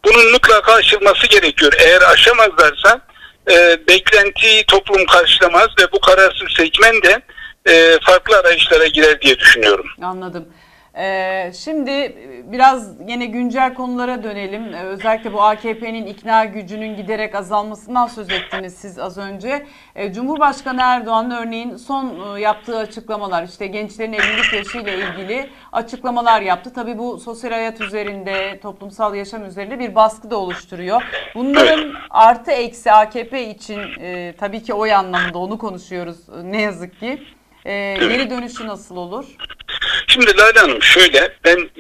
Bunun 0.05 0.33
mutlaka 0.33 0.73
aşılması 0.73 1.27
gerekiyor. 1.27 1.73
Eğer 1.79 2.03
aşamazlarsa 2.03 3.01
e, 3.51 3.79
beklentiyi 3.89 4.65
toplum 4.67 5.07
karşılamaz 5.07 5.69
ve 5.81 5.93
bu 5.93 6.01
kararsız 6.01 6.49
seçmen 6.57 7.03
de 7.03 7.23
e, 7.69 7.99
farklı 8.03 8.37
arayışlara 8.39 8.87
girer 8.87 9.21
diye 9.21 9.39
düşünüyorum. 9.39 9.87
Anladım. 10.03 10.49
Ee, 10.99 11.53
şimdi 11.55 12.17
biraz 12.53 13.01
yine 13.09 13.27
güncel 13.27 13.75
konulara 13.75 14.23
dönelim. 14.23 14.75
Ee, 14.75 14.83
özellikle 14.83 15.33
bu 15.33 15.43
AKP'nin 15.43 16.07
ikna 16.07 16.45
gücünün 16.45 16.97
giderek 16.97 17.35
azalmasından 17.35 18.07
söz 18.07 18.31
ettiniz 18.31 18.75
siz 18.75 18.99
az 18.99 19.19
önce. 19.19 19.67
Ee, 19.95 20.13
Cumhurbaşkanı 20.13 20.81
Erdoğan 20.83 21.31
örneğin 21.31 21.77
son 21.77 22.37
e, 22.37 22.41
yaptığı 22.41 22.79
açıklamalar 22.79 23.43
işte 23.43 23.67
gençlerin 23.67 24.13
evlilik 24.13 24.53
yaşı 24.53 24.79
ile 24.79 24.99
ilgili 24.99 25.51
açıklamalar 25.73 26.41
yaptı. 26.41 26.73
Tabii 26.75 26.99
bu 26.99 27.19
sosyal 27.19 27.51
hayat 27.51 27.81
üzerinde, 27.81 28.61
toplumsal 28.61 29.15
yaşam 29.15 29.45
üzerinde 29.45 29.79
bir 29.79 29.95
baskı 29.95 30.31
da 30.31 30.37
oluşturuyor. 30.37 31.03
Bunların 31.35 31.93
artı 32.11 32.51
eksi 32.51 32.93
AKP 32.93 33.51
için 33.51 33.81
e, 34.01 34.35
tabii 34.39 34.63
ki 34.63 34.75
oy 34.75 34.93
anlamında 34.95 35.39
onu 35.39 35.59
konuşuyoruz 35.59 36.29
e, 36.29 36.53
ne 36.53 36.61
yazık 36.61 37.01
ki. 37.01 37.23
E, 37.65 37.97
geri 38.01 38.31
dönüşü 38.31 38.67
nasıl 38.67 38.97
olur? 38.97 39.37
Şimdi 40.07 40.37
Lale 40.37 40.59
Hanım 40.61 40.83
şöyle 40.83 41.33
ben 41.45 41.71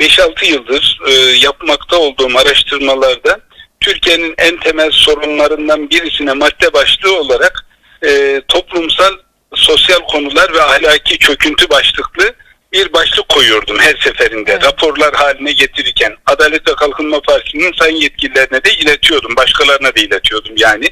e, 0.00 0.04
5-6 0.06 0.44
yıldır 0.44 1.00
e, 1.08 1.12
yapmakta 1.42 1.96
olduğum 1.96 2.38
araştırmalarda 2.38 3.40
Türkiye'nin 3.80 4.34
en 4.38 4.56
temel 4.56 4.90
sorunlarından 4.90 5.90
birisine 5.90 6.32
madde 6.32 6.72
başlığı 6.72 7.18
olarak 7.18 7.66
e, 8.06 8.42
toplumsal 8.48 9.12
sosyal 9.54 9.98
konular 9.98 10.54
ve 10.54 10.62
ahlaki 10.62 11.18
çöküntü 11.18 11.70
başlıklı 11.70 12.34
bir 12.72 12.92
başlık 12.92 13.28
koyuyordum 13.28 13.78
her 13.78 13.96
seferinde 14.04 14.52
Evet. 14.52 14.64
raporlar 14.64 15.14
haline 15.14 15.52
getirirken 15.52 16.16
Adalet 16.26 16.68
ve 16.68 16.74
Kalkınma 16.74 17.20
Partisi'nin 17.20 17.72
sayın 17.78 17.96
yetkililerine 17.96 18.64
de 18.64 18.74
iletiyordum 18.74 19.36
başkalarına 19.36 19.94
da 19.94 20.00
iletiyordum 20.00 20.54
yani 20.56 20.90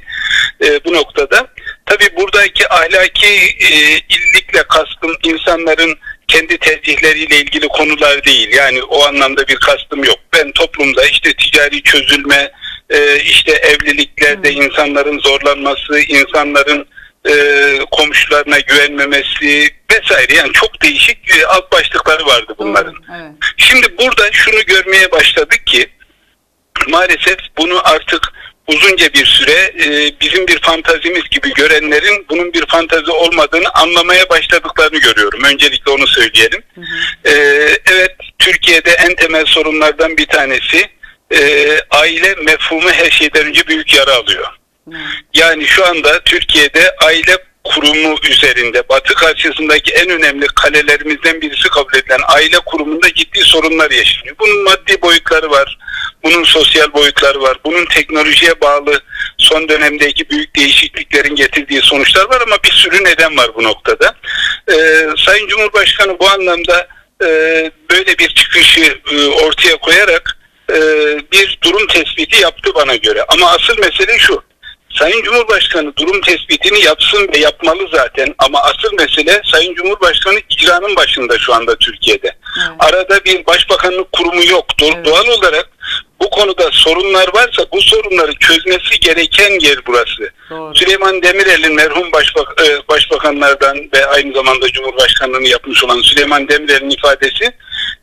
E, 0.64 0.84
bu 0.84 0.92
noktada 0.92 1.46
Tabii 1.86 2.16
buradaki 2.16 2.72
ahlaki 2.72 3.26
e, 3.60 3.98
illikle 4.08 4.62
kastım 4.62 5.16
insanların 5.22 5.98
kendi 6.28 6.58
tercihleriyle 6.58 7.36
ilgili 7.36 7.68
konular 7.68 8.24
değil. 8.24 8.54
Yani 8.54 8.82
o 8.82 9.04
anlamda 9.04 9.48
bir 9.48 9.56
kastım 9.56 10.04
yok. 10.04 10.18
Ben 10.32 10.52
toplumda 10.52 11.04
işte 11.04 11.32
ticari 11.32 11.82
çözülme, 11.82 12.52
e, 12.90 13.20
işte 13.20 13.52
evliliklerde 13.52 14.52
insanların 14.52 15.18
zorlanması, 15.18 15.98
insanların 15.98 16.86
e, 17.28 17.34
komşularına 17.90 18.58
güvenmemesi 18.58 19.70
vesaire 19.92 20.34
yani 20.34 20.52
çok 20.52 20.82
değişik 20.82 21.36
e, 21.36 21.46
alt 21.46 21.72
başlıkları 21.72 22.26
vardı 22.26 22.54
bunların. 22.58 22.94
Doğru, 22.94 23.16
evet. 23.20 23.32
Şimdi 23.56 23.98
burada 23.98 24.32
şunu 24.32 24.60
görmeye 24.66 25.12
başladık 25.12 25.66
ki 25.66 25.90
maalesef 26.88 27.38
bunu 27.58 27.88
artık 27.88 28.32
uzunca 28.66 29.12
bir 29.12 29.26
süre 29.26 29.72
e, 29.84 30.12
bizim 30.20 30.46
bir 30.46 30.60
fantazimiz 30.60 31.22
gibi 31.30 31.54
görenlerin 31.54 32.26
bunun 32.28 32.52
bir 32.52 32.66
fantazi 32.66 33.10
olmadığını 33.10 33.70
anlamaya 33.70 34.28
başladıklarını 34.28 34.98
görüyorum. 34.98 35.44
Öncelikle 35.44 35.90
onu 35.90 36.06
söyleyelim. 36.06 36.62
E, 37.24 37.32
evet 37.86 38.16
Türkiye'de 38.38 38.90
en 38.90 39.14
temel 39.14 39.44
sorunlardan 39.44 40.16
bir 40.16 40.26
tanesi 40.26 40.88
e, 41.34 41.68
aile 41.90 42.34
mefhumu 42.34 42.90
her 42.90 43.10
şeyden 43.10 43.46
önce 43.46 43.66
büyük 43.66 43.94
yara 43.94 44.14
alıyor. 44.14 44.46
Evet. 44.88 45.00
Yani 45.34 45.66
şu 45.66 45.86
anda 45.86 46.20
Türkiye'de 46.20 46.96
aile 47.04 47.36
kurumu 47.74 48.16
üzerinde 48.30 48.88
Batı 48.88 49.14
karşısındaki 49.14 49.92
en 49.92 50.10
önemli 50.10 50.46
kalelerimizden 50.46 51.40
birisi 51.40 51.68
kabul 51.68 51.94
edilen 51.94 52.20
aile 52.28 52.58
kurumunda 52.66 53.14
ciddi 53.14 53.40
sorunlar 53.40 53.90
yaşanıyor. 53.90 54.36
Bunun 54.40 54.64
maddi 54.64 55.02
boyutları 55.02 55.50
var, 55.50 55.78
bunun 56.24 56.44
sosyal 56.44 56.92
boyutları 56.92 57.42
var, 57.42 57.58
bunun 57.64 57.84
teknolojiye 57.84 58.60
bağlı 58.60 59.00
son 59.38 59.68
dönemdeki 59.68 60.30
büyük 60.30 60.56
değişikliklerin 60.56 61.36
getirdiği 61.36 61.80
sonuçlar 61.82 62.24
var 62.24 62.40
ama 62.46 62.56
bir 62.64 62.72
sürü 62.72 63.04
neden 63.04 63.36
var 63.36 63.50
bu 63.54 63.62
noktada. 63.62 64.14
Ee, 64.72 65.08
Sayın 65.16 65.48
Cumhurbaşkanı 65.48 66.18
bu 66.20 66.28
anlamda 66.28 66.88
e, 67.22 67.26
böyle 67.90 68.18
bir 68.18 68.28
çıkışı 68.28 68.98
e, 69.12 69.26
ortaya 69.26 69.76
koyarak 69.76 70.38
e, 70.70 70.76
bir 71.32 71.58
durum 71.62 71.86
tespiti 71.86 72.42
yaptı 72.42 72.74
bana 72.74 72.96
göre. 72.96 73.24
Ama 73.28 73.50
asıl 73.50 73.78
mesele 73.78 74.18
şu. 74.18 74.42
Sayın 74.98 75.22
Cumhurbaşkanı 75.22 75.96
durum 75.96 76.20
tespitini 76.20 76.84
yapsın 76.84 77.28
ve 77.34 77.38
yapmalı 77.38 77.88
zaten 77.92 78.34
ama 78.38 78.58
asıl 78.58 78.96
mesele 78.98 79.40
Sayın 79.52 79.74
Cumhurbaşkanı 79.74 80.38
icranın 80.50 80.96
başında 80.96 81.38
şu 81.38 81.54
anda 81.54 81.76
Türkiye'de. 81.76 82.36
Evet. 82.68 82.76
Arada 82.78 83.24
bir 83.24 83.46
başbakanlık 83.46 84.12
kurumu 84.12 84.44
yoktur. 84.44 84.92
Evet. 84.94 85.06
Doğal 85.06 85.26
olarak 85.26 85.68
bu 86.20 86.30
konuda 86.30 86.70
sorunlar 86.72 87.28
varsa 87.34 87.64
bu 87.72 87.80
sorunları 87.80 88.34
çözmesi 88.34 89.00
gereken 89.00 89.60
yer 89.60 89.78
burası. 89.86 90.30
Doğru. 90.50 90.74
Süleyman 90.74 91.22
Demirel'in 91.22 91.74
merhum 91.74 92.12
başbak, 92.12 92.54
e, 92.66 92.88
başbakanlardan 92.88 93.78
ve 93.94 94.06
aynı 94.06 94.34
zamanda 94.34 94.68
Cumhurbaşkanlığını 94.68 95.48
yapmış 95.48 95.84
olan 95.84 96.00
Süleyman 96.00 96.48
Demirel'in 96.48 96.90
ifadesi 96.90 97.44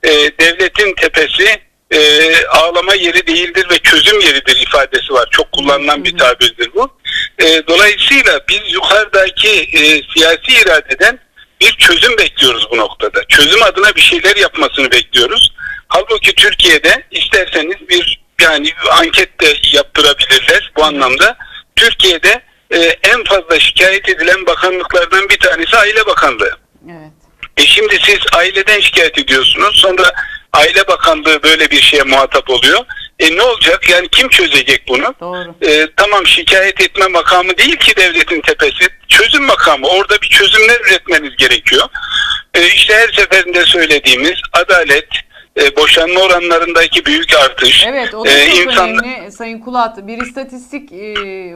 e, 0.03 0.09
devletin 0.39 0.95
tepesi 0.95 1.61
e, 1.93 2.45
ağlama 2.47 2.93
yeri 2.93 3.27
değildir 3.27 3.65
ve 3.71 3.77
çözüm 3.79 4.19
yeridir 4.21 4.57
ifadesi 4.57 5.13
var. 5.13 5.27
Çok 5.31 5.51
kullanılan 5.51 6.03
bir 6.03 6.17
tabirdir 6.17 6.69
bu. 6.75 6.89
E, 7.39 7.67
dolayısıyla 7.67 8.39
biz 8.49 8.73
yukarıdaki 8.73 9.49
e, 9.49 9.81
siyasi 10.13 10.61
iradeden 10.61 11.19
bir 11.61 11.71
çözüm 11.71 12.17
bekliyoruz 12.17 12.67
bu 12.71 12.77
noktada. 12.77 13.23
Çözüm 13.29 13.63
adına 13.63 13.95
bir 13.95 14.01
şeyler 14.01 14.35
yapmasını 14.35 14.91
bekliyoruz. 14.91 15.53
Halbuki 15.87 16.35
Türkiye'de 16.35 17.03
isterseniz 17.11 17.89
bir 17.89 18.23
yani 18.41 18.73
anket 18.91 19.41
de 19.41 19.53
yaptırabilirler 19.73 20.71
bu 20.77 20.83
anlamda. 20.83 21.37
Türkiye'de 21.75 22.41
e, 22.71 22.77
en 23.03 23.23
fazla 23.23 23.59
şikayet 23.59 24.09
edilen 24.09 24.45
bakanlıklardan 24.45 25.29
bir 25.29 25.37
tanesi 25.37 25.77
Aile 25.77 26.05
Bakanlığı. 26.05 26.62
E 27.57 27.61
şimdi 27.65 27.99
siz 28.01 28.19
aileden 28.35 28.79
şikayet 28.79 29.17
ediyorsunuz. 29.17 29.75
Sonra 29.75 30.11
Aile 30.53 30.87
Bakanlığı 30.87 31.43
böyle 31.43 31.71
bir 31.71 31.81
şeye 31.81 32.03
muhatap 32.03 32.49
oluyor. 32.49 32.79
E 33.19 33.35
ne 33.37 33.41
olacak? 33.41 33.89
Yani 33.89 34.07
kim 34.07 34.29
çözecek 34.29 34.83
bunu? 34.87 35.13
Doğru. 35.19 35.55
E, 35.61 35.87
tamam 35.97 36.27
şikayet 36.27 36.81
etme 36.81 37.07
makamı 37.07 37.57
değil 37.57 37.75
ki 37.75 37.95
devletin 37.95 38.41
tepesi. 38.41 38.87
Çözüm 39.09 39.43
makamı. 39.43 39.87
Orada 39.87 40.21
bir 40.21 40.27
çözümler 40.29 40.79
üretmeniz 40.79 41.35
gerekiyor. 41.35 41.83
E, 42.53 42.67
işte 42.67 42.93
her 42.93 43.07
seferinde 43.13 43.65
söylediğimiz 43.65 44.35
adalet, 44.53 45.07
e, 45.61 45.75
boşanma 45.75 46.19
oranlarındaki 46.19 47.05
büyük 47.05 47.33
artış. 47.33 47.85
Evet 47.87 48.13
o 48.13 48.25
da 48.25 48.29
e, 48.29 48.49
çok 48.49 48.57
insan- 48.57 48.89
önemli 48.89 49.31
Sayın 49.31 49.59
Kulat. 49.59 50.07
Bir 50.07 50.21
istatistik 50.21 50.91
e, 50.91 51.15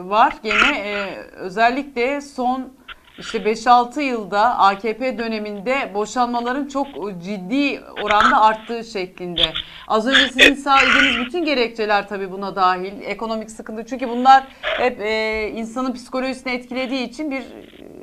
var 0.10 0.33
gene 0.43 0.77
e, 0.77 1.17
özellikle 1.38 2.21
son 2.21 2.73
işte 3.19 3.38
5-6 3.38 4.01
yılda 4.01 4.58
AKP 4.58 5.17
döneminde 5.17 5.91
boşanmaların 5.93 6.67
çok 6.67 6.88
ciddi 7.23 7.82
oranda 8.03 8.41
arttığı 8.41 8.84
şeklinde. 8.84 9.53
Az 9.88 10.08
önce 10.08 10.27
sizin 10.27 10.56
saydığınız 10.56 11.25
bütün 11.25 11.45
gerekçeler 11.45 12.08
tabii 12.08 12.32
buna 12.32 12.56
dahil. 12.56 13.01
Ekonomik 13.01 13.51
sıkıntı 13.51 13.86
çünkü 13.86 14.10
bunlar 14.10 14.47
hep 14.62 15.01
e, 15.01 15.51
insanın 15.56 15.93
psikolojisini 15.93 16.53
etkilediği 16.53 17.08
için 17.08 17.32
bir 17.32 17.41
e, 17.41 17.96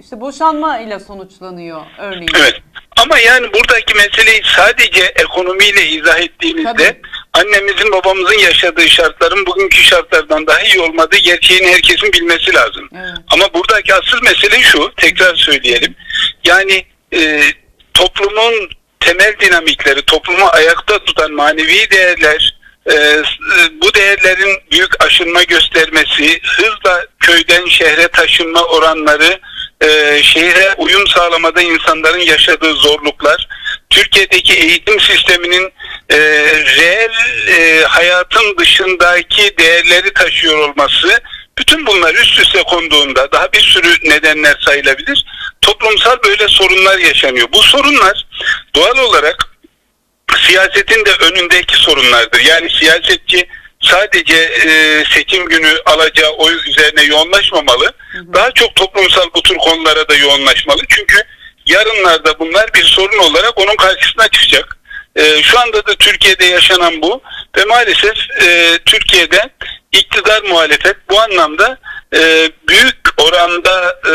işte 0.00 0.20
boşanma 0.20 0.78
ile 0.78 1.00
sonuçlanıyor 1.00 1.80
örneğin. 1.98 2.28
Evet. 2.36 2.54
Ama 2.96 3.18
yani 3.18 3.52
buradaki 3.52 3.94
meseleyi 3.94 4.42
sadece 4.56 5.00
ekonomiyle 5.00 5.86
izah 5.86 6.20
ettiğimizde 6.20 6.72
Tabii. 6.72 7.00
annemizin 7.32 7.92
babamızın 7.92 8.38
yaşadığı 8.38 8.88
şartların 8.88 9.46
bugünkü 9.46 9.82
şartlardan 9.82 10.46
daha 10.46 10.62
iyi 10.62 10.80
olmadığı 10.80 11.16
gerçeğini 11.16 11.66
herkesin 11.66 12.12
bilmesi 12.12 12.54
lazım. 12.54 12.88
Evet. 12.94 13.16
Ama 13.32 13.54
buradaki 13.54 13.94
asıl 13.94 14.22
mesele 14.22 14.62
şu, 14.62 14.92
tekrar 14.96 15.34
söyleyelim. 15.34 15.94
Yani 16.44 16.86
e, 17.12 17.42
toplumun 17.94 18.70
temel 19.00 19.34
dinamikleri, 19.40 20.02
toplumu 20.02 20.46
ayakta 20.52 20.98
tutan 21.04 21.32
manevi 21.32 21.90
değerler, 21.90 22.58
e, 22.92 23.22
bu 23.82 23.94
değerlerin 23.94 24.58
büyük 24.72 25.04
aşınma 25.04 25.42
göstermesi, 25.42 26.40
hızla 26.42 27.06
köyden 27.20 27.66
şehre 27.66 28.08
taşınma 28.08 28.64
oranları, 28.64 29.40
e, 29.82 30.20
şehre 30.22 30.74
uyum 30.78 31.06
sağlamada 31.06 31.62
insanların 31.62 32.20
yaşadığı 32.20 32.74
zorluklar, 32.74 33.48
Türkiye'deki 33.90 34.54
eğitim 34.54 35.00
sisteminin 35.00 35.72
e, 36.10 36.18
reel 36.76 37.12
e, 37.48 37.84
hayatın 37.84 38.58
dışındaki 38.58 39.58
değerleri 39.58 40.12
taşıyor 40.12 40.58
olması, 40.58 41.20
bütün 41.58 41.86
bunlar 41.86 42.14
üst 42.14 42.40
üste 42.40 42.62
konduğunda 42.62 43.32
daha 43.32 43.52
bir 43.52 43.60
sürü 43.60 44.10
nedenler 44.10 44.56
sayılabilir. 44.60 45.24
Toplumsal 45.60 46.16
böyle 46.24 46.48
sorunlar 46.48 46.98
yaşanıyor. 46.98 47.48
Bu 47.52 47.62
sorunlar 47.62 48.26
doğal 48.74 48.98
olarak 48.98 49.48
siyasetin 50.46 51.04
de 51.04 51.10
önündeki 51.20 51.76
sorunlardır. 51.76 52.40
Yani 52.40 52.70
siyasetçi 52.70 53.48
sadece 53.84 54.34
e, 54.36 55.04
seçim 55.14 55.46
günü 55.46 55.80
alacağı 55.86 56.30
oy 56.30 56.54
üzerine 56.66 57.02
yoğunlaşmamalı. 57.02 57.92
Daha 58.34 58.50
çok 58.50 58.74
toplumsal 58.76 59.26
bu 59.34 59.42
tür 59.42 59.56
konulara 59.56 60.08
da 60.08 60.14
yoğunlaşmalı. 60.14 60.82
Çünkü 60.88 61.18
yarınlarda 61.66 62.38
bunlar 62.38 62.74
bir 62.74 62.84
sorun 62.84 63.18
olarak 63.18 63.58
onun 63.58 63.76
karşısına 63.76 64.28
çıkacak. 64.28 64.76
E, 65.16 65.42
şu 65.42 65.58
anda 65.60 65.86
da 65.86 65.94
Türkiye'de 65.94 66.44
yaşanan 66.44 67.02
bu 67.02 67.22
ve 67.56 67.64
maalesef 67.64 68.16
e, 68.42 68.78
Türkiye'de 68.86 69.50
iktidar 69.92 70.42
muhalefet 70.42 70.96
bu 71.10 71.20
anlamda 71.20 71.78
e, 72.16 72.50
büyük 72.68 72.96
oranda 73.18 74.00
e, 74.06 74.14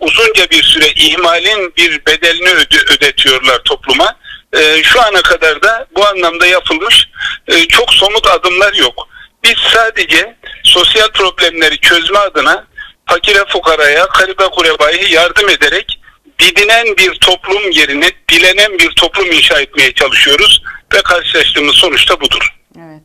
uzunca 0.00 0.50
bir 0.50 0.62
süre 0.62 0.86
ihmalin 0.88 1.72
bir 1.76 2.06
bedelini 2.06 2.48
öde- 2.48 2.94
ödetiyorlar 2.96 3.58
topluma. 3.58 4.16
E, 4.52 4.82
şu 4.82 5.02
ana 5.02 5.22
kadar 5.22 5.62
da 5.62 5.86
bu 5.96 6.06
anlamda 6.06 6.46
yapılmış 6.46 7.08
e, 7.48 7.68
çok 7.68 7.94
somut 7.94 8.26
adımlar 8.26 8.74
yok. 8.74 9.08
Biz 9.44 9.58
sadece 9.58 10.36
sosyal 10.64 11.08
problemleri 11.08 11.78
çözme 11.78 12.18
adına 12.18 12.66
fakire 13.06 13.44
fukaraya, 13.48 14.06
garibe 14.18 14.44
kurebaya 14.44 15.08
yardım 15.10 15.48
ederek 15.48 16.00
didinen 16.38 16.86
bir 16.86 17.14
toplum 17.14 17.70
yerine 17.70 18.10
dilenen 18.30 18.78
bir 18.78 18.90
toplum 18.90 19.32
inşa 19.32 19.60
etmeye 19.60 19.92
çalışıyoruz 19.92 20.62
ve 20.94 21.02
karşılaştığımız 21.02 21.74
sonuç 21.74 22.10
da 22.10 22.20
budur. 22.20 22.56
Evet. 22.78 23.02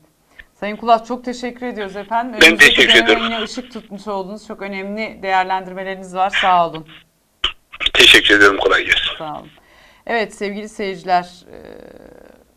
Sayın 0.60 0.76
Kulat 0.76 1.08
çok 1.08 1.26
teşekkür 1.26 1.66
ediyoruz 1.66 1.96
efendim. 1.96 2.40
Ben 2.42 2.48
Önümüzdeki 2.48 2.76
teşekkür 2.76 3.04
ederim. 3.04 3.24
Yine 3.24 3.44
ışık 3.44 3.74
tutmuş 3.74 4.08
oldunuz. 4.08 4.48
Çok 4.48 4.62
önemli 4.62 5.20
değerlendirmeleriniz 5.24 6.16
var. 6.16 6.38
Sağ 6.42 6.68
olun. 6.68 6.88
Teşekkür 7.94 8.36
ederim. 8.36 8.58
Kolay 8.58 8.84
gelsin. 8.84 9.18
Sağ 9.18 9.34
olun. 9.34 9.50
Evet 10.12 10.36
sevgili 10.36 10.70
seyirciler, 10.70 11.46
e, 11.52 11.58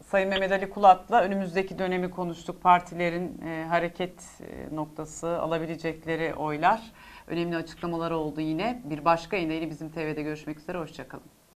Sayın 0.04 0.28
Mehmet 0.28 0.52
Ali 0.52 0.70
Kulat'la 0.70 1.22
önümüzdeki 1.22 1.78
dönemi 1.78 2.10
konuştuk. 2.10 2.62
Partilerin 2.62 3.42
e, 3.42 3.64
hareket 3.64 4.22
e, 4.40 4.76
noktası, 4.76 5.40
alabilecekleri 5.40 6.34
oylar. 6.34 6.82
Önemli 7.26 7.56
açıklamalar 7.56 8.10
oldu 8.10 8.40
yine. 8.40 8.82
Bir 8.84 9.04
başka 9.04 9.36
yayında 9.36 9.54
yine 9.54 9.70
bizim 9.70 9.90
TV'de 9.90 10.22
görüşmek 10.22 10.58
üzere. 10.58 10.78
Hoşçakalın. 10.78 11.33